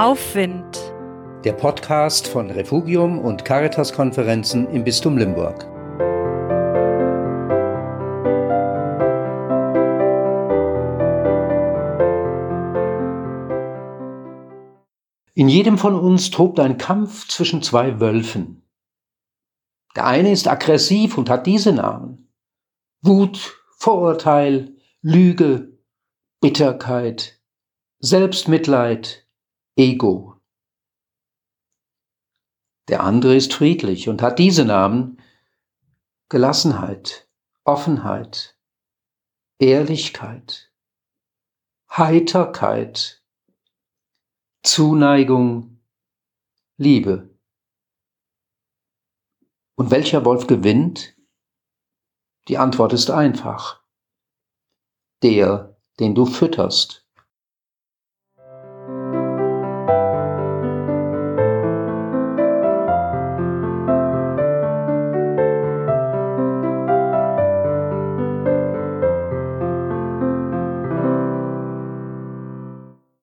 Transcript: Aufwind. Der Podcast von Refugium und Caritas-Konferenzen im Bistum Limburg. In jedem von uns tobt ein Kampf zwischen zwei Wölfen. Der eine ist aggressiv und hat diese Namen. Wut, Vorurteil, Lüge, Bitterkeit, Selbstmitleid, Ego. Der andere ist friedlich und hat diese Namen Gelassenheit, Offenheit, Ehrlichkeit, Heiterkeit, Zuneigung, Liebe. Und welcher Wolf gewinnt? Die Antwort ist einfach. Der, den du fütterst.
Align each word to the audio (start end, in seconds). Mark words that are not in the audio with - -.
Aufwind. 0.00 0.94
Der 1.44 1.52
Podcast 1.52 2.26
von 2.26 2.50
Refugium 2.50 3.18
und 3.18 3.44
Caritas-Konferenzen 3.44 4.66
im 4.70 4.82
Bistum 4.82 5.18
Limburg. 5.18 5.66
In 15.34 15.50
jedem 15.50 15.76
von 15.76 15.94
uns 15.94 16.30
tobt 16.30 16.60
ein 16.60 16.78
Kampf 16.78 17.28
zwischen 17.28 17.62
zwei 17.62 18.00
Wölfen. 18.00 18.66
Der 19.96 20.06
eine 20.06 20.32
ist 20.32 20.48
aggressiv 20.48 21.18
und 21.18 21.28
hat 21.28 21.46
diese 21.46 21.72
Namen. 21.72 22.32
Wut, 23.02 23.54
Vorurteil, 23.76 24.78
Lüge, 25.02 25.78
Bitterkeit, 26.40 27.38
Selbstmitleid, 27.98 29.26
Ego. 29.80 30.38
Der 32.88 33.02
andere 33.02 33.34
ist 33.34 33.54
friedlich 33.54 34.10
und 34.10 34.20
hat 34.20 34.38
diese 34.38 34.66
Namen 34.66 35.22
Gelassenheit, 36.28 37.30
Offenheit, 37.64 38.58
Ehrlichkeit, 39.58 40.70
Heiterkeit, 41.90 43.24
Zuneigung, 44.62 45.80
Liebe. 46.76 47.34
Und 49.76 49.90
welcher 49.90 50.26
Wolf 50.26 50.46
gewinnt? 50.46 51.16
Die 52.48 52.58
Antwort 52.58 52.92
ist 52.92 53.10
einfach. 53.10 53.82
Der, 55.22 55.80
den 55.98 56.14
du 56.14 56.26
fütterst. 56.26 57.09